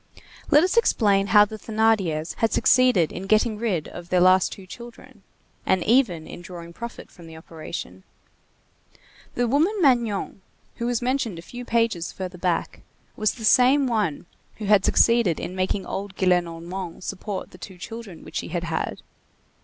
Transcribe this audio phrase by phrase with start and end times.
[0.49, 4.65] Let us explain how the Thénardiers had succeeded in getting rid of their last two
[4.65, 5.21] children;
[5.63, 8.01] and even in drawing profit from the operation.
[9.35, 10.41] The woman Magnon,
[10.77, 12.81] who was mentioned a few pages further back,
[13.15, 14.25] was the same one
[14.55, 19.03] who had succeeded in making old Gillenormand support the two children which she had had.